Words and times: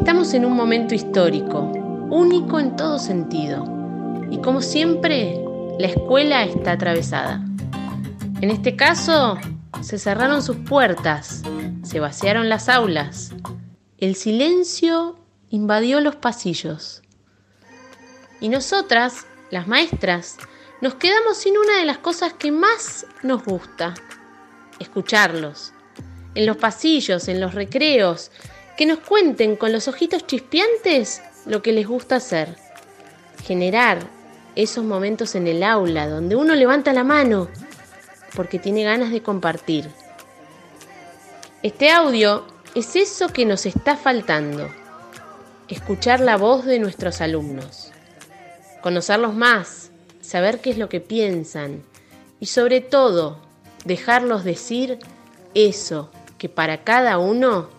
Estamos 0.00 0.32
en 0.32 0.46
un 0.46 0.56
momento 0.56 0.94
histórico, 0.94 1.60
único 2.10 2.58
en 2.58 2.74
todo 2.74 2.98
sentido, 2.98 3.66
y 4.30 4.40
como 4.40 4.62
siempre, 4.62 5.38
la 5.78 5.88
escuela 5.88 6.42
está 6.42 6.72
atravesada. 6.72 7.44
En 8.40 8.50
este 8.50 8.76
caso, 8.76 9.38
se 9.82 9.98
cerraron 9.98 10.42
sus 10.42 10.56
puertas, 10.56 11.42
se 11.82 12.00
vaciaron 12.00 12.48
las 12.48 12.70
aulas, 12.70 13.34
el 13.98 14.16
silencio 14.16 15.18
invadió 15.50 16.00
los 16.00 16.16
pasillos. 16.16 17.02
Y 18.40 18.48
nosotras, 18.48 19.26
las 19.50 19.68
maestras, 19.68 20.38
nos 20.80 20.94
quedamos 20.94 21.36
sin 21.36 21.58
una 21.58 21.76
de 21.76 21.84
las 21.84 21.98
cosas 21.98 22.32
que 22.32 22.50
más 22.50 23.06
nos 23.22 23.44
gusta, 23.44 23.92
escucharlos. 24.78 25.74
En 26.34 26.46
los 26.46 26.56
pasillos, 26.56 27.28
en 27.28 27.38
los 27.38 27.54
recreos, 27.54 28.30
que 28.80 28.86
nos 28.86 29.00
cuenten 29.00 29.56
con 29.56 29.72
los 29.72 29.88
ojitos 29.88 30.26
chispeantes 30.26 31.20
lo 31.44 31.60
que 31.60 31.70
les 31.70 31.86
gusta 31.86 32.16
hacer. 32.16 32.56
Generar 33.44 33.98
esos 34.56 34.82
momentos 34.86 35.34
en 35.34 35.46
el 35.48 35.62
aula 35.64 36.08
donde 36.08 36.34
uno 36.34 36.54
levanta 36.54 36.94
la 36.94 37.04
mano 37.04 37.48
porque 38.34 38.58
tiene 38.58 38.84
ganas 38.84 39.10
de 39.10 39.22
compartir. 39.22 39.90
Este 41.62 41.90
audio 41.90 42.46
es 42.74 42.96
eso 42.96 43.28
que 43.28 43.44
nos 43.44 43.66
está 43.66 43.98
faltando, 43.98 44.70
escuchar 45.68 46.20
la 46.20 46.38
voz 46.38 46.64
de 46.64 46.78
nuestros 46.78 47.20
alumnos, 47.20 47.92
conocerlos 48.80 49.34
más, 49.34 49.90
saber 50.22 50.62
qué 50.62 50.70
es 50.70 50.78
lo 50.78 50.88
que 50.88 51.00
piensan 51.00 51.82
y 52.38 52.46
sobre 52.46 52.80
todo 52.80 53.42
dejarlos 53.84 54.42
decir 54.42 54.98
eso 55.52 56.10
que 56.38 56.48
para 56.48 56.82
cada 56.82 57.18
uno 57.18 57.78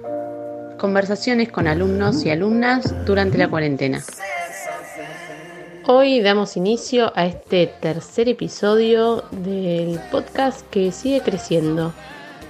Conversaciones 0.81 1.51
con 1.51 1.67
alumnos 1.67 2.25
y 2.25 2.31
alumnas 2.31 3.05
durante 3.05 3.37
la 3.37 3.47
cuarentena. 3.47 4.01
Hoy 5.85 6.21
damos 6.21 6.57
inicio 6.57 7.13
a 7.15 7.27
este 7.27 7.67
tercer 7.67 8.27
episodio 8.27 9.23
del 9.29 9.99
podcast 10.09 10.67
que 10.71 10.91
sigue 10.91 11.21
creciendo, 11.21 11.93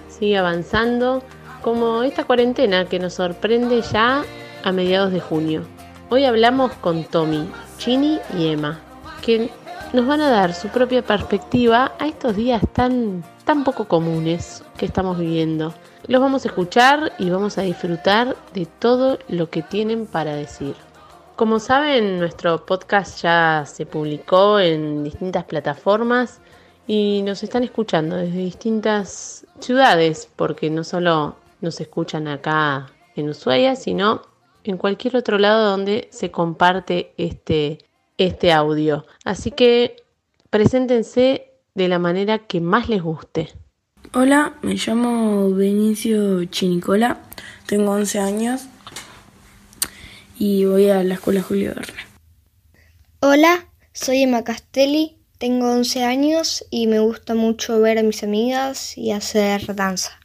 sigue 0.08 0.38
avanzando, 0.38 1.22
como 1.62 2.04
esta 2.04 2.24
cuarentena 2.24 2.86
que 2.86 3.00
nos 3.00 3.16
sorprende 3.16 3.82
ya 3.82 4.24
a 4.64 4.72
mediados 4.72 5.12
de 5.12 5.20
junio. 5.20 5.66
Hoy 6.10 6.24
hablamos 6.24 6.72
con 6.76 7.04
Tommy, 7.04 7.52
Chini 7.80 8.18
y 8.40 8.48
Emma, 8.48 8.80
que 9.22 9.50
nos 9.92 10.08
van 10.08 10.22
a 10.22 10.30
dar 10.30 10.54
su 10.54 10.70
propia 10.70 11.02
perspectiva 11.02 11.92
a 12.00 12.08
estos 12.08 12.38
días 12.38 12.62
tan, 12.72 13.26
tan 13.44 13.66
poco 13.66 13.90
comunes 13.90 14.64
que 14.78 14.86
estamos 14.86 15.20
viviendo. 15.20 15.74
Los 16.08 16.20
vamos 16.20 16.46
a 16.46 16.48
escuchar 16.48 17.14
y 17.20 17.30
vamos 17.30 17.60
a 17.60 17.62
disfrutar 17.62 18.36
de 18.54 18.66
todo 18.66 19.20
lo 19.28 19.52
que 19.52 19.62
tienen 19.62 20.08
para 20.08 20.36
decir. 20.36 20.76
Como 21.36 21.60
saben, 21.60 22.20
nuestro 22.20 22.66
podcast 22.66 23.22
ya 23.22 23.66
se 23.68 23.86
publicó 23.86 24.60
en 24.60 25.04
distintas 25.04 25.46
plataformas 25.46 26.42
y 26.88 27.22
nos 27.22 27.44
están 27.44 27.64
escuchando 27.64 28.16
desde 28.16 28.40
distintas 28.40 29.46
ciudades, 29.60 30.28
porque 30.36 30.72
no 30.72 30.84
solo 30.84 31.36
nos 31.62 31.80
escuchan 31.80 32.28
acá 32.28 32.92
en 33.16 33.30
Ushuaia, 33.30 33.76
sino 33.76 34.24
en 34.64 34.78
cualquier 34.78 35.16
otro 35.16 35.38
lado 35.38 35.70
donde 35.70 36.08
se 36.12 36.32
comparte 36.32 37.14
este, 37.18 37.78
este 38.18 38.52
audio. 38.52 39.06
Así 39.24 39.52
que 39.52 39.98
preséntense 40.50 41.52
de 41.76 41.88
la 41.88 42.00
manera 42.00 42.40
que 42.40 42.60
más 42.60 42.90
les 42.90 43.04
guste. 43.04 43.54
Hola, 44.14 44.54
me 44.62 44.74
llamo 44.74 45.52
Benicio 45.52 46.44
Chinicola, 46.46 47.22
tengo 47.66 47.92
11 47.92 48.20
años 48.20 48.64
y 50.38 50.66
voy 50.66 50.90
a 50.90 51.02
la 51.04 51.14
escuela 51.14 51.42
Julio 51.42 51.74
Verne. 51.74 52.02
Hola, 53.22 53.68
soy 53.94 54.24
Emma 54.24 54.44
Castelli, 54.44 55.18
tengo 55.38 55.72
11 55.72 56.04
años 56.04 56.66
y 56.70 56.88
me 56.88 57.00
gusta 57.00 57.36
mucho 57.36 57.80
ver 57.80 58.00
a 58.00 58.04
mis 58.04 58.22
amigas 58.24 58.98
y 58.98 59.12
hacer 59.12 59.76
danza. 59.76 60.20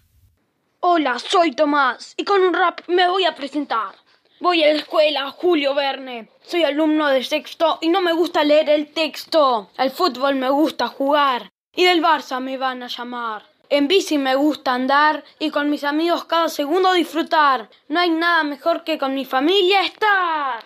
Hola, 0.81 1.21
soy 1.21 1.53
Tomás 1.53 2.15
y 2.17 2.25
con 2.25 2.43
un 2.43 2.55
rap 2.55 2.81
me 2.89 3.09
voy 3.09 3.25
a 3.25 3.37
presentar. 3.37 3.95
Voy 4.41 4.63
a 4.65 4.67
la 4.67 4.81
escuela 4.81 5.31
Julio 5.31 5.75
Verne. 5.75 6.29
Soy 6.43 6.65
alumno 6.65 7.09
de 7.09 7.23
sexto 7.23 7.79
y 7.81 7.89
no 7.89 8.03
me 8.03 8.13
gusta 8.13 8.43
leer 8.43 8.69
el 8.69 8.93
texto. 8.93 9.71
Al 9.77 9.91
fútbol 9.91 10.35
me 10.35 10.51
gusta 10.51 10.89
jugar 10.89 11.53
y 11.75 11.85
del 11.85 12.03
Barça 12.03 12.41
me 12.41 12.57
van 12.57 12.83
a 12.83 12.89
llamar. 12.89 13.45
En 13.69 13.89
bici 13.89 14.17
me 14.17 14.37
gusta 14.37 14.75
andar 14.75 15.25
y 15.41 15.51
con 15.51 15.71
mis 15.71 15.83
amigos 15.83 16.25
cada 16.25 16.49
segundo 16.49 16.93
disfrutar. 16.93 17.69
No 17.89 17.99
hay 17.99 18.11
nada 18.11 18.45
mejor 18.45 18.85
que 18.85 18.97
con 18.97 19.15
mi 19.15 19.25
familia 19.25 19.83
estar. 19.83 20.65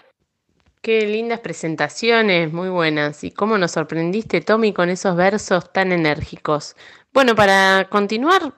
Qué 0.83 1.07
lindas 1.07 1.41
presentaciones, 1.41 2.53
muy 2.53 2.69
buenas. 2.69 3.25
Y 3.25 3.31
cómo 3.31 3.57
nos 3.57 3.73
sorprendiste, 3.73 4.41
Tommy, 4.43 4.73
con 4.73 4.91
esos 4.91 5.17
versos 5.17 5.73
tan 5.73 5.93
enérgicos. 5.93 6.77
Bueno, 7.13 7.35
para 7.35 7.89
continuar, 7.91 8.55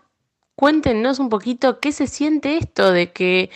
cuéntenos 0.57 1.21
un 1.21 1.29
poquito 1.29 1.79
qué 1.79 1.93
se 1.93 2.07
siente 2.09 2.57
esto 2.57 2.91
de 2.91 3.13
que 3.13 3.51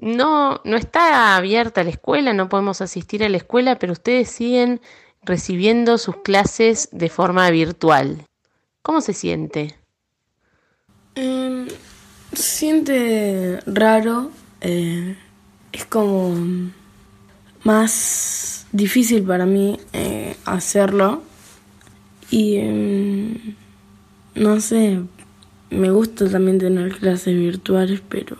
no, 0.00 0.60
no 0.64 0.76
está 0.76 1.36
abierta 1.36 1.84
la 1.84 1.90
escuela, 1.90 2.32
no 2.32 2.48
podemos 2.48 2.80
asistir 2.80 3.24
a 3.24 3.28
la 3.28 3.36
escuela, 3.36 3.78
pero 3.78 3.92
ustedes 3.92 4.28
siguen 4.28 4.80
recibiendo 5.22 5.96
sus 5.98 6.16
clases 6.18 6.88
de 6.92 7.08
forma 7.08 7.48
virtual. 7.50 8.26
¿Cómo 8.82 9.00
se 9.00 9.12
siente? 9.12 9.77
Eh, 11.14 11.68
siente 12.32 13.60
raro, 13.66 14.30
eh, 14.60 15.16
es 15.72 15.84
como 15.86 16.34
más 17.64 18.66
difícil 18.72 19.22
para 19.22 19.46
mí 19.46 19.78
eh, 19.92 20.36
hacerlo 20.44 21.22
y 22.30 22.56
em, 22.56 23.54
no 24.34 24.60
sé, 24.60 25.00
me 25.70 25.90
gusta 25.90 26.30
también 26.30 26.58
tener 26.58 26.96
clases 26.96 27.34
virtuales, 27.34 28.00
pero 28.08 28.36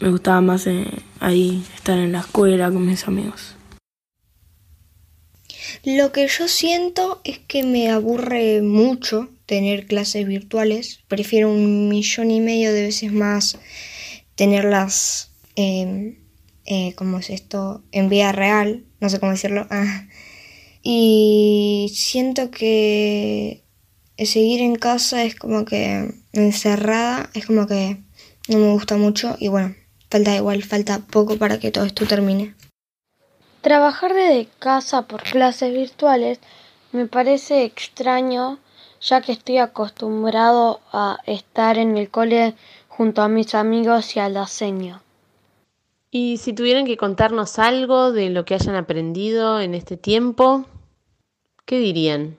me 0.00 0.10
gustaba 0.10 0.40
más 0.40 0.66
eh, 0.66 0.86
ahí 1.20 1.64
estar 1.74 1.98
en 1.98 2.12
la 2.12 2.20
escuela 2.20 2.70
con 2.70 2.86
mis 2.86 3.06
amigos. 3.06 3.54
Lo 5.84 6.12
que 6.12 6.26
yo 6.28 6.48
siento 6.48 7.20
es 7.24 7.38
que 7.38 7.62
me 7.62 7.90
aburre 7.90 8.62
mucho 8.62 9.28
tener 9.48 9.86
clases 9.86 10.26
virtuales. 10.26 11.00
Prefiero 11.08 11.50
un 11.50 11.88
millón 11.88 12.30
y 12.30 12.40
medio 12.40 12.70
de 12.74 12.82
veces 12.82 13.12
más 13.12 13.58
tenerlas, 14.34 15.32
eh, 15.56 16.18
eh, 16.66 16.92
¿cómo 16.96 17.18
es 17.18 17.30
esto? 17.30 17.82
En 17.90 18.10
vida 18.10 18.30
real, 18.30 18.84
no 19.00 19.08
sé 19.08 19.18
cómo 19.18 19.32
decirlo. 19.32 19.66
Ah. 19.70 20.06
Y 20.82 21.90
siento 21.94 22.50
que 22.50 23.64
seguir 24.18 24.60
en 24.60 24.76
casa 24.76 25.24
es 25.24 25.34
como 25.34 25.64
que 25.64 26.12
encerrada, 26.34 27.30
es 27.32 27.46
como 27.46 27.66
que 27.66 27.96
no 28.48 28.58
me 28.58 28.72
gusta 28.72 28.98
mucho 28.98 29.34
y 29.40 29.48
bueno, 29.48 29.74
falta 30.10 30.36
igual, 30.36 30.62
falta 30.62 30.98
poco 30.98 31.38
para 31.38 31.58
que 31.58 31.70
todo 31.70 31.86
esto 31.86 32.06
termine. 32.06 32.54
Trabajar 33.62 34.12
desde 34.12 34.46
casa 34.58 35.08
por 35.08 35.22
clases 35.22 35.72
virtuales 35.72 36.38
me 36.92 37.06
parece 37.06 37.64
extraño 37.64 38.58
ya 39.00 39.20
que 39.20 39.32
estoy 39.32 39.58
acostumbrado 39.58 40.80
a 40.92 41.18
estar 41.26 41.78
en 41.78 41.96
el 41.96 42.10
cole 42.10 42.54
junto 42.88 43.22
a 43.22 43.28
mis 43.28 43.54
amigos 43.54 44.16
y 44.16 44.20
a 44.20 44.28
la 44.28 44.46
seño. 44.46 45.02
Y 46.10 46.38
si 46.38 46.52
tuvieran 46.52 46.86
que 46.86 46.96
contarnos 46.96 47.58
algo 47.58 48.12
de 48.12 48.30
lo 48.30 48.44
que 48.44 48.54
hayan 48.54 48.76
aprendido 48.76 49.60
en 49.60 49.74
este 49.74 49.96
tiempo, 49.96 50.64
¿qué 51.66 51.78
dirían? 51.78 52.38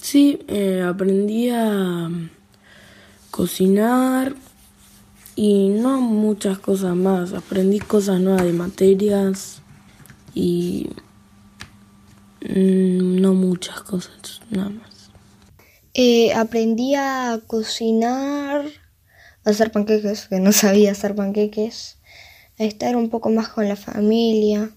Sí, 0.00 0.40
eh, 0.48 0.82
aprendí 0.86 1.50
a 1.50 2.08
cocinar 3.30 4.34
y 5.34 5.68
no 5.68 6.00
muchas 6.00 6.58
cosas 6.58 6.94
más. 6.94 7.32
Aprendí 7.32 7.80
cosas 7.80 8.20
nuevas 8.20 8.44
de 8.44 8.52
materias 8.52 9.62
y 10.34 10.88
mm, 12.42 13.20
no 13.20 13.34
muchas 13.34 13.82
cosas, 13.82 14.40
nada 14.50 14.70
más. 14.70 14.91
Eh, 15.94 16.32
aprendí 16.32 16.94
a 16.94 17.38
cocinar, 17.46 18.64
a 19.44 19.50
hacer 19.50 19.70
panqueques, 19.70 20.28
que 20.28 20.40
no 20.40 20.52
sabía 20.52 20.92
hacer 20.92 21.14
panqueques. 21.14 21.98
a 22.58 22.64
estar 22.64 22.96
un 22.96 23.10
poco 23.10 23.28
más 23.30 23.48
con 23.48 23.68
la 23.68 23.76
familia. 23.76 24.70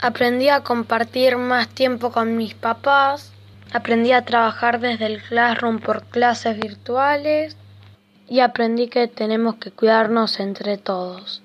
Aprendí 0.00 0.48
a 0.48 0.60
compartir 0.60 1.36
más 1.36 1.68
tiempo 1.68 2.12
con 2.12 2.36
mis 2.36 2.54
papás. 2.54 3.32
Aprendí 3.72 4.12
a 4.12 4.24
trabajar 4.24 4.78
desde 4.78 5.06
el 5.06 5.22
classroom 5.22 5.80
por 5.80 6.04
clases 6.04 6.60
virtuales. 6.60 7.56
Y 8.28 8.40
aprendí 8.40 8.88
que 8.88 9.08
tenemos 9.08 9.56
que 9.56 9.70
cuidarnos 9.70 10.38
entre 10.40 10.78
todos. 10.78 11.42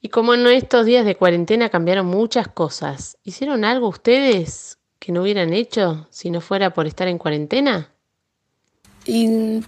Y 0.00 0.08
como 0.08 0.34
en 0.34 0.46
estos 0.48 0.86
días 0.86 1.04
de 1.04 1.14
cuarentena 1.14 1.68
cambiaron 1.68 2.06
muchas 2.06 2.48
cosas, 2.48 3.18
¿hicieron 3.22 3.64
algo 3.64 3.88
ustedes 3.88 4.78
que 4.98 5.12
no 5.12 5.22
hubieran 5.22 5.52
hecho 5.52 6.08
si 6.10 6.30
no 6.30 6.40
fuera 6.40 6.74
por 6.74 6.86
estar 6.88 7.06
en 7.06 7.18
cuarentena? 7.18 7.91
Y 9.06 9.60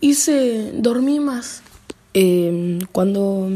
hice, 0.00 0.72
dormí 0.74 1.20
más. 1.20 1.62
Eh, 2.14 2.78
cuando, 2.92 3.48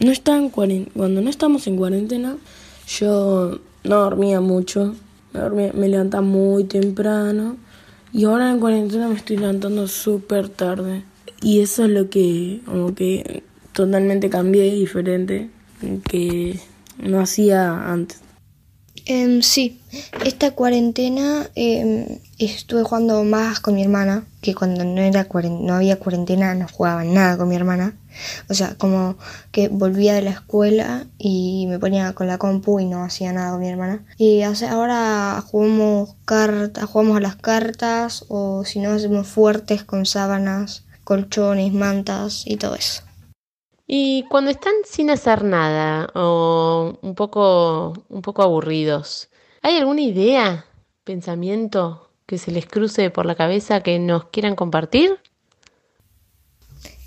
no 0.00 0.10
está 0.10 0.36
en 0.36 0.50
cuando 0.50 1.20
no 1.22 1.30
estamos 1.30 1.66
en 1.66 1.76
cuarentena, 1.76 2.36
yo 2.86 3.60
no 3.84 3.96
dormía 3.96 4.40
mucho. 4.40 4.94
Me, 5.32 5.40
dormía, 5.40 5.72
me 5.74 5.88
levantaba 5.88 6.22
muy 6.22 6.64
temprano. 6.64 7.56
Y 8.12 8.24
ahora 8.24 8.50
en 8.50 8.60
cuarentena 8.60 9.08
me 9.08 9.16
estoy 9.16 9.38
levantando 9.38 9.88
súper 9.88 10.48
tarde. 10.48 11.04
Y 11.40 11.60
eso 11.60 11.84
es 11.84 11.90
lo 11.90 12.10
que, 12.10 12.60
como 12.66 12.94
que 12.94 13.42
totalmente 13.72 14.30
cambié, 14.30 14.72
diferente, 14.74 15.50
que 16.08 16.60
no 16.98 17.20
hacía 17.20 17.90
antes. 17.90 18.20
Eh, 19.06 19.40
sí, 19.42 19.80
esta 20.24 20.52
cuarentena 20.52 21.50
eh, 21.56 22.20
estuve 22.38 22.84
jugando 22.84 23.24
más 23.24 23.58
con 23.58 23.74
mi 23.74 23.82
hermana, 23.82 24.24
que 24.42 24.56
cuando 24.56 24.84
no, 24.84 25.00
era 25.00 25.26
no 25.32 25.74
había 25.74 26.00
cuarentena 26.00 26.54
no 26.54 26.66
jugaba 26.68 27.04
nada 27.04 27.38
con 27.38 27.48
mi 27.48 27.54
hermana. 27.54 27.96
O 28.50 28.54
sea, 28.54 28.74
como 28.76 29.16
que 29.52 29.68
volvía 29.68 30.14
de 30.14 30.22
la 30.22 30.32
escuela 30.32 31.06
y 31.16 31.66
me 31.68 31.78
ponía 31.78 32.12
con 32.12 32.26
la 32.26 32.38
compu 32.38 32.80
y 32.80 32.86
no 32.86 33.04
hacía 33.04 33.32
nada 33.32 33.52
con 33.52 33.60
mi 33.60 33.68
hermana. 33.68 34.04
Y 34.18 34.42
ahora 34.42 35.42
jugamos 35.46 36.16
cartas, 36.24 36.84
jugamos 36.84 37.16
a 37.16 37.20
las 37.20 37.36
cartas 37.36 38.24
o 38.28 38.64
si 38.64 38.80
no 38.80 38.90
hacemos 38.90 39.28
fuertes 39.28 39.84
con 39.84 40.06
sábanas, 40.06 40.84
colchones, 41.04 41.72
mantas 41.72 42.42
y 42.44 42.56
todo 42.56 42.74
eso. 42.74 43.04
Y 43.86 44.24
cuando 44.28 44.50
están 44.50 44.74
sin 44.84 45.10
hacer 45.10 45.44
nada 45.44 46.08
o 46.14 46.98
un 47.00 47.14
poco, 47.14 47.92
un 48.08 48.22
poco 48.22 48.42
aburridos, 48.42 49.30
¿hay 49.62 49.76
alguna 49.76 50.00
idea, 50.00 50.66
pensamiento 51.04 52.11
que 52.26 52.38
se 52.38 52.50
les 52.50 52.66
cruce 52.66 53.10
por 53.10 53.26
la 53.26 53.34
cabeza 53.34 53.82
que 53.82 53.98
nos 53.98 54.24
quieran 54.26 54.54
compartir? 54.56 55.18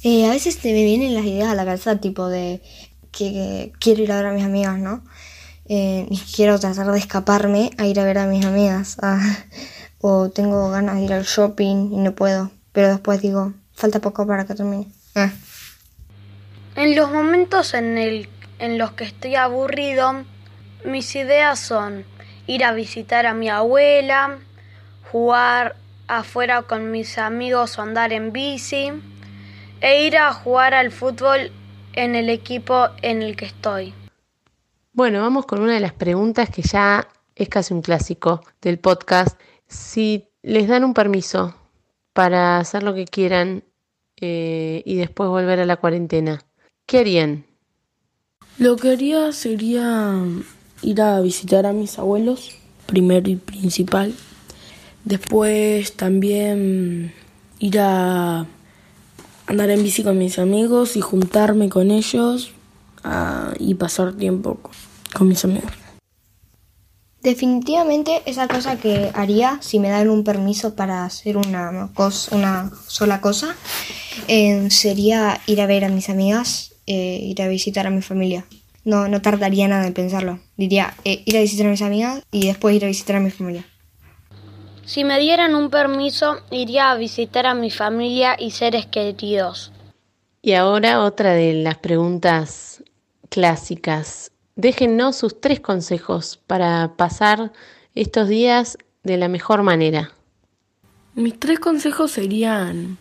Eh, 0.03 0.27
a 0.27 0.29
veces 0.29 0.59
te 0.59 0.71
me 0.71 0.83
vienen 0.83 1.15
las 1.15 1.25
ideas 1.25 1.50
a 1.50 1.56
la 1.56 1.65
cabeza, 1.65 2.00
tipo 2.00 2.27
de 2.27 2.62
que, 3.12 3.73
quiero 3.79 4.03
ir 4.03 4.12
a 4.12 4.17
ver 4.17 4.27
a 4.27 4.33
mis 4.33 4.44
amigas, 4.44 4.77
¿no? 4.77 5.03
Eh, 5.67 6.06
y 6.09 6.19
quiero 6.19 6.59
tratar 6.59 6.91
de 6.91 7.00
escaparme 7.00 7.71
a 7.77 7.88
ir 7.88 8.00
a 8.00 8.03
ver 8.03 8.19
a 8.19 8.27
mis 8.27 8.45
amigas. 8.45 8.97
Ah, 9.01 9.38
o 10.07 10.29
tengo 10.29 10.69
ganas 10.69 10.97
de 10.97 11.06
ir 11.06 11.13
al 11.13 11.23
shopping 11.23 11.91
y 11.91 11.97
no 11.97 12.13
puedo. 12.13 12.51
Pero 12.71 12.89
después 12.89 13.21
digo, 13.21 13.53
falta 13.73 14.00
poco 14.00 14.27
para 14.27 14.45
que 14.45 14.53
termine. 14.53 14.88
Ah. 15.15 15.31
En 16.75 16.95
los 16.95 17.12
momentos 17.12 17.73
en, 17.73 17.97
el, 17.97 18.29
en 18.59 18.77
los 18.77 18.91
que 18.91 19.06
estoy 19.06 19.33
aburrido, 19.35 20.23
mis 20.83 21.15
ideas 21.15 21.59
son 21.59 22.06
ir 22.45 22.63
a 22.63 22.73
visitar 22.73 23.25
a 23.25 23.33
mi 23.33 23.50
abuela, 23.50 24.38
jugar 25.15 25.77
afuera 26.09 26.63
con 26.63 26.91
mis 26.91 27.17
amigos 27.17 27.79
o 27.79 27.81
andar 27.81 28.12
en 28.12 28.33
bici, 28.33 28.91
e 29.79 30.06
ir 30.06 30.17
a 30.17 30.33
jugar 30.33 30.73
al 30.73 30.91
fútbol 30.91 31.53
en 31.94 32.15
el 32.15 32.29
equipo 32.29 32.89
en 33.01 33.21
el 33.21 33.38
que 33.38 33.45
estoy. 33.45 33.94
Bueno, 34.91 35.21
vamos 35.21 35.45
con 35.45 35.62
una 35.62 35.71
de 35.71 35.79
las 35.79 35.94
preguntas 35.94 36.50
que 36.50 36.63
ya 36.63 37.07
es 37.33 37.47
casi 37.47 37.73
un 37.73 37.81
clásico 37.81 38.41
del 38.62 38.77
podcast. 38.77 39.39
Si 39.69 40.27
les 40.41 40.67
dan 40.67 40.83
un 40.83 40.94
permiso 40.94 41.56
para 42.12 42.57
hacer 42.57 42.83
lo 42.83 42.94
que 42.94 43.06
quieran 43.06 43.63
eh, 44.19 44.83
y 44.83 44.95
después 44.95 45.29
volver 45.29 45.62
a 45.62 45.65
la 45.65 45.77
cuarentena, 45.77 46.41
¿Qué 46.85 47.00
harían? 47.00 47.45
Lo 48.57 48.75
que 48.75 48.91
haría 48.91 49.31
sería 49.31 50.13
ir 50.81 51.01
a 51.01 51.21
visitar 51.21 51.65
a 51.65 51.71
mis 51.71 51.97
abuelos, 51.97 52.51
primero 52.85 53.29
y 53.29 53.38
principal. 53.38 54.13
Después 55.05 55.93
también 55.93 57.13
ir 57.59 57.79
a 57.79 58.45
andar 59.47 59.69
en 59.69 59.83
bici 59.83 60.03
con 60.03 60.17
mis 60.17 60.39
amigos 60.39 60.97
y 60.97 61.01
juntarme 61.01 61.69
con 61.69 61.91
ellos 61.91 62.51
y 63.59 63.75
pasar 63.75 64.13
tiempo 64.13 64.59
con 65.13 65.27
mis 65.27 65.45
amigos. 65.45 65.71
Definitivamente 67.21 68.21
esa 68.27 68.47
cosa 68.47 68.77
que 68.77 69.09
haría 69.15 69.57
si 69.61 69.79
me 69.79 69.89
dan 69.89 70.09
un 70.09 70.23
permiso 70.23 70.75
para 70.75 71.05
hacer 71.05 71.37
una, 71.37 71.89
cosa, 71.95 72.35
una 72.35 72.71
sola 72.87 73.19
cosa 73.19 73.55
eh, 74.27 74.67
sería 74.69 75.41
ir 75.47 75.59
a 75.61 75.65
ver 75.65 75.85
a 75.85 75.89
mis 75.89 76.09
amigas 76.09 76.75
eh, 76.85 77.19
ir 77.23 77.41
a 77.41 77.47
visitar 77.47 77.87
a 77.87 77.89
mi 77.89 78.03
familia. 78.03 78.45
No, 78.83 79.07
no 79.07 79.23
tardaría 79.23 79.67
nada 79.67 79.87
en 79.87 79.93
pensarlo. 79.93 80.39
Diría 80.55 80.93
eh, 81.03 81.23
ir 81.25 81.37
a 81.37 81.41
visitar 81.41 81.65
a 81.65 81.71
mis 81.71 81.81
amigas 81.81 82.21
y 82.31 82.45
después 82.45 82.75
ir 82.75 82.85
a 82.85 82.89
visitar 82.89 83.15
a 83.15 83.19
mi 83.19 83.31
familia. 83.31 83.65
Si 84.85 85.03
me 85.03 85.19
dieran 85.19 85.55
un 85.55 85.71
permiso, 85.71 86.41
iría 86.51 86.91
a 86.91 86.95
visitar 86.95 87.47
a 87.47 87.55
mi 87.55 87.71
familia 87.71 88.35
y 88.37 88.51
seres 88.51 88.85
queridos. 88.85 89.71
Y 90.43 90.53
ahora 90.53 91.03
otra 91.03 91.33
de 91.33 91.53
las 91.53 91.79
preguntas 91.79 92.83
clásicas. 93.29 94.31
Déjennos 94.55 95.15
sus 95.15 95.41
tres 95.41 95.59
consejos 95.59 96.39
para 96.45 96.93
pasar 96.95 97.51
estos 97.95 98.29
días 98.29 98.77
de 99.03 99.17
la 99.17 99.27
mejor 99.27 99.63
manera. 99.63 100.11
Mis 101.15 101.39
tres 101.39 101.59
consejos 101.59 102.11
serían 102.11 102.99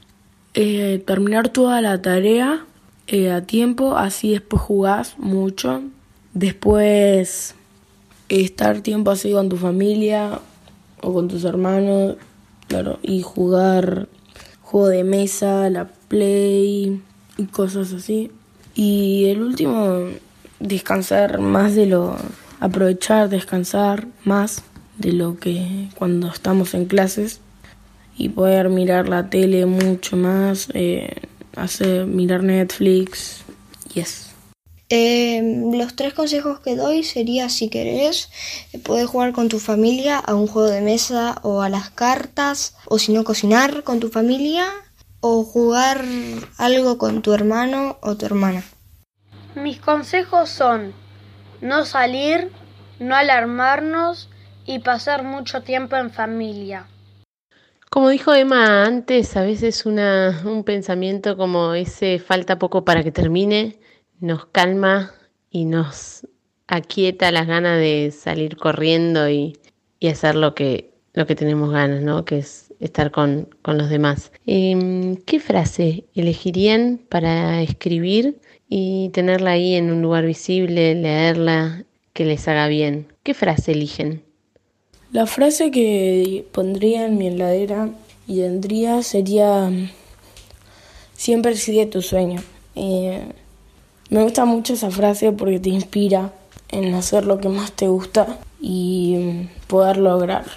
eh, 0.55 1.03
terminar 1.07 1.51
toda 1.51 1.83
la 1.83 2.01
tarea 2.01 2.65
eh, 3.09 3.31
a 3.31 3.43
tiempo, 3.43 3.99
así 3.99 4.31
después 4.31 4.63
jugás 4.63 5.19
mucho. 5.19 5.83
Después 6.33 7.55
estar 8.31 8.81
tiempo 8.81 9.11
así 9.11 9.33
con 9.33 9.51
tu 9.51 9.59
familia 9.59 10.41
o 11.05 11.13
con 11.13 11.29
tus 11.29 11.45
hermanos, 11.45 12.17
claro, 12.67 12.99
y 13.03 13.23
jugar 13.23 14.09
juego 14.63 14.89
de 14.89 15.05
mesa, 15.05 15.69
la 15.71 15.89
play 16.09 17.01
y 17.37 17.45
cosas 17.47 17.93
así. 17.93 18.31
Y 18.75 19.27
el 19.27 19.43
último, 19.43 20.09
descansar 20.59 21.39
más 21.39 21.75
de 21.75 21.87
lo, 21.87 22.17
aprovechar, 22.59 23.29
descansar 23.29 24.09
más 24.25 24.63
de 24.99 25.13
lo 25.13 25.39
que 25.39 25.89
cuando 25.97 26.29
estamos 26.29 26.75
en 26.75 26.87
clases 26.87 27.41
y 28.17 28.31
poder 28.31 28.69
mirar 28.69 29.09
la 29.09 29.29
tele 29.29 29.67
mucho 29.67 30.17
más. 30.17 30.69
Eh, 30.75 31.23
hacer 31.57 32.07
mirar 32.07 32.43
Netflix 32.43 33.43
yes. 33.93 34.34
Em, 34.91 35.73
los 35.73 35.97
tres 35.97 36.13
consejos 36.13 36.61
que 36.61 36.77
doy 36.77 37.05
sería 37.05 37.49
si 37.49 37.71
querés 37.71 38.29
poder 38.85 39.07
jugar 39.07 39.33
con 39.33 39.49
tu 39.49 39.59
familia 39.59 40.19
a 40.19 40.35
un 40.35 40.47
juego 40.47 40.69
de 40.69 40.83
mesa 40.83 41.37
o 41.43 41.63
a 41.63 41.71
las 41.71 41.89
cartas 41.91 42.77
o 42.87 42.99
si 42.99 43.13
no 43.13 43.25
cocinar 43.25 43.83
con 43.83 43.99
tu 43.99 44.11
familia 44.11 44.67
o 45.21 45.43
jugar 45.43 46.05
algo 46.59 46.99
con 46.99 47.23
tu 47.23 47.33
hermano 47.33 47.97
o 48.03 48.17
tu 48.17 48.27
hermana. 48.27 48.63
Mis 49.55 49.81
consejos 49.81 50.51
son 50.51 50.93
no 51.63 51.87
salir, 51.87 52.51
no 52.99 53.17
alarmarnos 53.17 54.29
y 54.67 54.81
pasar 54.81 55.23
mucho 55.23 55.63
tiempo 55.63 55.97
en 55.97 56.11
familia. 56.11 56.87
Como 57.89 58.11
dijo 58.11 58.35
Emma 58.35 58.85
antes, 58.85 59.35
a 59.37 59.43
veces 59.43 59.87
una, 59.87 60.43
un 60.45 60.65
pensamiento 60.65 61.39
como 61.39 61.73
ese 61.73 62.19
falta 62.19 62.59
poco 62.59 62.85
para 62.85 63.03
que 63.03 63.13
termine 63.13 63.79
nos 64.21 64.47
calma 64.47 65.13
y 65.51 65.65
nos 65.65 66.27
aquieta 66.67 67.31
las 67.31 67.47
ganas 67.47 67.79
de 67.79 68.13
salir 68.17 68.57
corriendo 68.57 69.29
y, 69.29 69.59
hacer 70.11 70.35
lo 70.35 70.55
que, 70.55 70.91
lo 71.15 71.27
que 71.27 71.35
tenemos 71.35 71.71
ganas, 71.71 72.03
¿no? 72.03 72.27
Que 72.27 72.37
es 72.39 72.75
estar 72.79 73.11
con, 73.11 73.49
con 73.63 73.79
los 73.79 73.89
demás. 73.89 74.33
Em, 74.45 75.17
¿Qué 75.17 75.41
frase 75.41 76.05
elegirían 76.15 77.01
para 77.09 77.63
escribir 77.63 78.39
y 78.69 79.09
tenerla 79.15 79.53
ahí 79.53 79.77
en 79.77 79.91
un 79.91 80.03
lugar 80.03 80.27
visible, 80.27 80.95
leerla, 80.95 81.85
que 82.13 82.27
les 82.27 82.47
haga 82.49 82.69
bien? 82.69 83.07
¿Qué 83.23 83.33
frase 83.33 83.73
eligen? 83.73 84.23
La 85.11 85.27
frase 85.27 85.71
que 85.71 86.45
pondría 86.53 87.07
en 87.07 87.17
mi 87.17 87.29
heladera 87.29 87.89
y 88.27 88.41
tendría 88.41 89.03
sería 89.03 89.71
siempre 91.15 91.55
sigue 91.57 91.87
tu 91.87 92.03
sueño. 92.03 92.43
Me 94.11 94.23
gusta 94.23 94.45
mucho 94.45 94.75
esa 94.75 94.91
frase 94.91 95.33
porque 95.33 95.61
te 95.61 95.71
inspira 95.71 96.33
en 96.69 96.95
hacer 96.95 97.25
lo 97.25 97.39
que 97.39 97.49
más 97.49 97.73
te 97.73 97.89
gusta 97.89 98.39
y 98.61 99.49
poder 99.67 99.99
lograrlo. 99.99 100.53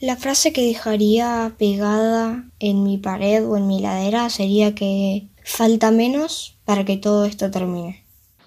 La 0.00 0.16
frase 0.16 0.52
que 0.52 0.62
dejaría 0.62 1.52
pegada 1.58 2.44
en 2.60 2.84
mi 2.84 2.98
pared 2.98 3.44
o 3.44 3.56
en 3.56 3.66
mi 3.66 3.80
ladera 3.80 4.30
sería 4.30 4.74
que 4.74 5.28
falta 5.44 5.90
menos 5.90 6.56
para 6.64 6.84
que 6.84 6.96
todo 6.96 7.24
esto 7.24 7.50
termine. 7.50 8.04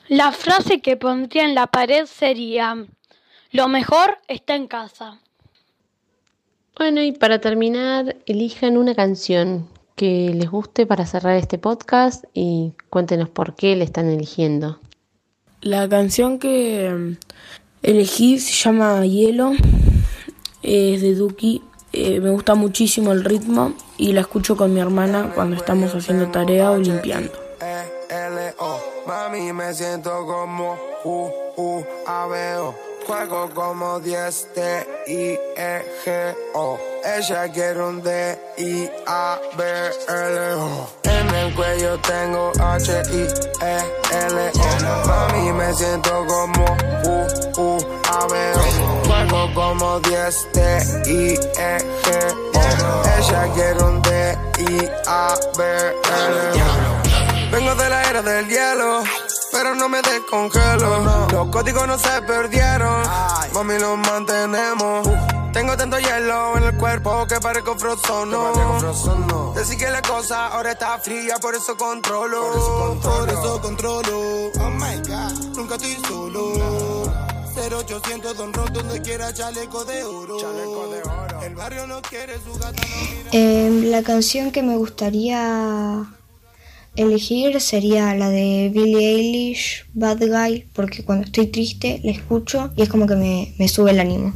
La 0.08 0.32
frase 0.32 0.82
que 0.82 0.96
pondría 0.96 1.44
en 1.44 1.56
la 1.56 1.68
pared 1.68 2.06
sería, 2.06 2.86
lo 3.52 3.68
mejor 3.68 4.20
está 4.28 4.56
en 4.56 4.68
casa. 4.68 5.20
Bueno, 6.78 7.04
y 7.04 7.12
para 7.12 7.40
terminar, 7.42 8.16
elijan 8.26 8.78
una 8.78 8.96
canción 8.96 9.68
que 10.02 10.32
les 10.34 10.50
guste 10.50 10.88
para 10.88 11.06
cerrar 11.06 11.36
este 11.36 11.60
podcast 11.60 12.26
y 12.34 12.74
cuéntenos 12.90 13.30
por 13.30 13.54
qué 13.54 13.76
la 13.76 13.84
están 13.84 14.10
eligiendo. 14.10 14.80
La 15.62 15.88
canción 15.88 16.40
que 16.40 16.90
mm, 16.90 17.18
elegí 17.84 18.40
se 18.40 18.52
llama 18.52 19.06
Hielo, 19.06 19.52
es 20.64 21.02
de 21.04 21.14
Duki. 21.14 21.62
Eh, 21.94 22.20
me 22.20 22.32
gusta 22.32 22.56
muchísimo 22.56 23.12
el 23.12 23.24
ritmo 23.24 23.76
y 23.96 24.14
la 24.14 24.22
escucho 24.22 24.58
con 24.58 24.74
mi 24.74 24.80
hermana 24.80 25.34
cuando 25.36 25.56
estamos 25.56 25.94
haciendo 25.94 26.32
tarea 26.32 26.72
o 26.72 26.80
limpiando. 26.80 27.32
Mami, 29.06 29.54
me 29.54 29.72
siento 29.72 30.26
como 30.26 30.78
U, 31.04 31.30
U, 31.58 31.86
A, 32.08 32.26
B, 32.26 32.56
O. 32.58 32.91
Juego 33.06 33.50
como 33.54 34.00
10 34.00 34.48
T, 34.54 34.88
I, 35.08 35.40
E, 35.58 35.86
G, 36.06 36.36
O. 36.54 36.78
Ella 37.04 37.52
quiere 37.52 37.82
un 37.82 38.02
D, 38.02 38.40
I, 38.58 38.90
A, 39.08 39.40
B, 39.58 39.64
L, 40.08 40.54
O. 40.54 40.90
En 41.04 41.36
el 41.36 41.54
cuello 41.56 42.00
tengo 42.00 42.52
H, 42.60 43.02
I, 43.12 43.28
E, 43.62 43.78
L, 44.28 44.52
O. 44.54 45.08
Mami, 45.08 45.52
me 45.54 45.74
siento 45.74 46.26
como 46.28 46.66
U, 47.04 47.28
U, 47.62 47.78
A, 48.10 48.28
B, 48.28 48.54
O. 48.56 49.08
Juego 49.08 49.54
como 49.54 50.00
10 50.00 50.52
T, 50.54 50.60
I, 51.08 51.34
E, 51.34 51.78
G, 52.04 52.08
O. 52.56 53.02
Ella 53.18 53.54
quiere 53.54 53.84
un 53.84 54.02
D, 54.02 54.38
I, 54.60 54.90
A, 55.08 55.36
B, 55.58 55.64
L, 55.64 56.62
O. 56.62 57.52
Vengo 57.52 57.76
de 57.76 57.90
la 57.90 58.10
era 58.10 58.22
del 58.22 58.48
hielo, 58.48 59.04
pero 59.62 59.76
no 59.76 59.88
me 59.88 60.02
descongelo. 60.02 61.28
Los 61.32 61.50
códigos 61.50 61.86
no 61.86 61.98
se 61.98 62.22
perdieron, 62.24 63.04
mami 63.54 63.78
los 63.78 63.96
mantenemos. 63.96 65.08
Tengo 65.54 65.78
tanto 65.78 66.00
hielo 66.00 66.58
en 66.58 66.64
el 66.64 66.78
cuerpo 66.78 67.28
que 67.28 67.40
parezco 67.40 67.78
frozono. 67.78 69.54
Decir 69.54 69.78
que 69.78 69.90
la 69.92 70.02
cosa 70.02 70.48
ahora 70.48 70.72
está 70.72 70.98
fría, 70.98 71.36
por 71.40 71.54
eso 71.54 71.78
controlo. 71.78 73.00
Por 73.04 73.30
eso 73.30 73.62
controlo. 73.62 74.52
Oh 74.60 74.70
my 74.72 74.98
god, 75.08 75.56
nunca 75.56 75.76
estoy 75.76 75.98
solo. 76.08 76.54
0800 77.56 78.36
Don 78.38 78.54
Ron, 78.54 78.74
donde 78.74 79.02
quiera 79.02 79.32
chaleco 79.32 79.86
de 79.86 80.04
oro. 80.04 80.38
El 81.44 81.54
barrio 81.54 81.86
no 81.86 82.02
quiere 82.02 82.34
su 82.40 82.54
gata, 82.54 82.72
no 82.72 83.02
mira. 83.12 83.30
Eh, 83.32 83.70
la 83.92 84.02
canción 84.02 84.52
que 84.52 84.64
me 84.64 84.76
gustaría 84.78 86.08
elegir 86.96 87.60
sería 87.62 88.14
la 88.16 88.30
de 88.30 88.72
Billie 88.74 89.16
Eilish, 89.16 89.86
Bad 89.94 90.20
Guy, 90.20 90.66
porque 90.74 91.04
cuando 91.04 91.26
estoy 91.26 91.48
triste 91.48 92.02
la 92.04 92.12
escucho 92.12 92.72
y 92.76 92.82
es 92.82 92.90
como 92.90 93.08
que 93.08 93.16
me, 93.16 93.54
me 93.58 93.68
sube 93.68 93.92
el 93.92 94.00
ánimo. 94.00 94.34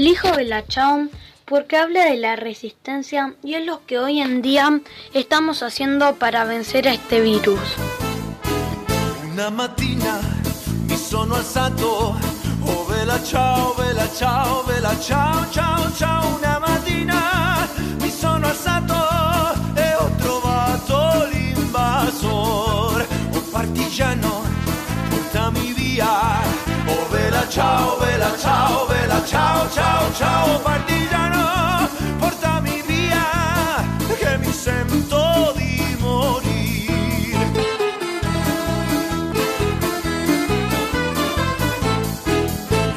Elijo 0.00 0.32
Belachao 0.34 1.08
porque 1.44 1.76
habla 1.76 2.06
de 2.06 2.16
la 2.16 2.34
resistencia 2.34 3.34
y 3.42 3.52
es 3.52 3.66
lo 3.66 3.84
que 3.84 3.98
hoy 3.98 4.22
en 4.22 4.40
día 4.40 4.80
estamos 5.12 5.62
haciendo 5.62 6.14
para 6.14 6.44
vencer 6.44 6.88
a 6.88 6.94
este 6.94 7.20
virus. 7.20 7.60
Una 9.30 9.50
mattina 9.50 10.18
mi 10.88 10.96
sono 10.96 11.34
alzato, 11.34 12.16
oh 12.66 12.86
vela 12.88 13.22
ciao, 13.22 13.74
vela 13.74 14.08
ciao, 14.16 14.64
vela 14.64 14.98
ciao, 14.98 15.44
ciao, 15.52 15.92
ciao. 15.94 16.34
Una 16.38 16.58
mattina 16.58 17.68
mi 18.00 18.10
sono 18.10 18.46
alzato 18.46 18.94
e 19.76 19.94
ho 19.96 20.10
trovato 20.16 21.28
l'invasor, 21.30 23.06
un 23.34 23.50
partigiano, 23.50 24.44
portami 25.10 25.74
via. 25.74 26.40
Oh 26.86 27.06
vela 27.10 27.46
ciao, 27.50 27.98
vela 27.98 28.34
ciao, 28.38 28.86
ciao, 30.14 30.60
partigiano, 30.60 31.88
portami 32.18 32.82
via, 32.86 33.84
che 34.18 34.38
mi 34.38 34.52
sento 34.52 35.52
di 35.56 35.96
morire. 35.98 37.50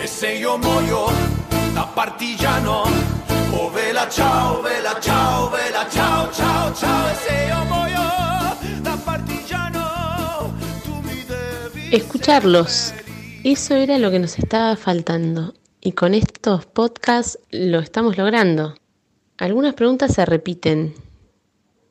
E 0.02 0.08
se 0.08 0.32
io 0.34 0.58
muoio 0.58 1.12
da 1.74 1.84
partigiano, 1.94 2.84
oh 3.52 3.70
vela 3.70 4.08
ciao, 4.10 4.62
vela 4.62 5.00
ciao, 5.00 5.50
vela 5.50 5.88
ciao, 5.90 6.32
ciao, 6.32 6.74
ciao. 6.74 7.10
E 7.10 7.16
se 7.16 7.34
io 7.48 7.64
muoio 7.66 8.02
da 8.82 8.98
partigiano, 9.04 10.54
tu 10.84 11.02
mi 11.04 11.24
devi 11.26 11.94
Escucharlos. 11.96 12.94
Eso 13.44 13.74
era 13.76 13.98
lo 13.98 14.10
que 14.10 14.20
nos 14.20 14.38
estaba 14.38 14.76
faltando. 14.78 15.54
Y 15.86 15.92
con 15.92 16.14
estos 16.14 16.66
podcasts 16.66 17.40
lo 17.52 17.80
estamos 17.80 18.18
logrando. 18.18 18.76
Algunas 19.38 19.74
preguntas 19.74 20.14
se 20.14 20.26
repiten, 20.26 20.94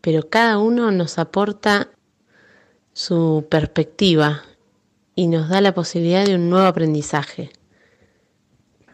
pero 0.00 0.30
cada 0.30 0.56
uno 0.56 0.90
nos 0.90 1.18
aporta 1.18 1.90
su 2.94 3.46
perspectiva 3.50 4.44
y 5.14 5.26
nos 5.26 5.50
da 5.50 5.60
la 5.60 5.74
posibilidad 5.74 6.24
de 6.24 6.36
un 6.36 6.48
nuevo 6.48 6.66
aprendizaje. 6.66 7.50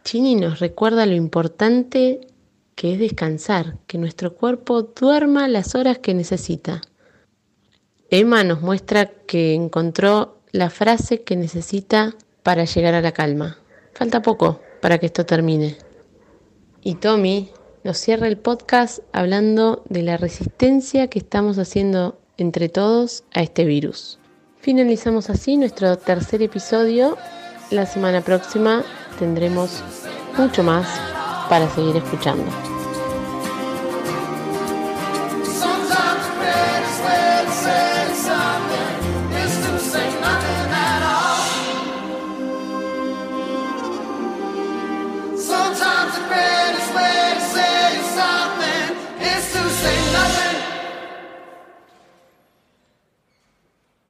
Chini 0.02 0.34
nos 0.34 0.58
recuerda 0.58 1.06
lo 1.06 1.14
importante 1.14 2.26
que 2.74 2.94
es 2.94 2.98
descansar, 2.98 3.78
que 3.86 3.98
nuestro 3.98 4.34
cuerpo 4.34 4.82
duerma 4.82 5.46
las 5.46 5.76
horas 5.76 5.98
que 5.98 6.12
necesita. 6.12 6.80
Emma 8.10 8.42
nos 8.42 8.62
muestra 8.62 9.06
que 9.06 9.54
encontró 9.54 10.40
la 10.50 10.70
frase 10.70 11.22
que 11.22 11.36
necesita 11.36 12.16
para 12.42 12.64
llegar 12.64 12.94
a 12.94 13.00
la 13.00 13.12
calma. 13.12 13.58
Falta 13.94 14.22
poco 14.22 14.60
para 14.80 14.98
que 14.98 15.06
esto 15.06 15.26
termine. 15.26 15.76
Y 16.82 16.94
Tommy 16.94 17.50
nos 17.84 17.98
cierra 17.98 18.28
el 18.28 18.38
podcast 18.38 19.00
hablando 19.12 19.82
de 19.88 20.02
la 20.02 20.16
resistencia 20.16 21.08
que 21.08 21.18
estamos 21.18 21.58
haciendo 21.58 22.18
entre 22.36 22.68
todos 22.68 23.24
a 23.34 23.42
este 23.42 23.64
virus. 23.64 24.18
Finalizamos 24.60 25.30
así 25.30 25.56
nuestro 25.56 25.96
tercer 25.96 26.42
episodio. 26.42 27.16
La 27.70 27.86
semana 27.86 28.20
próxima 28.20 28.84
tendremos 29.18 29.82
mucho 30.36 30.62
más 30.62 30.86
para 31.48 31.68
seguir 31.70 31.96
escuchando. 31.96 32.67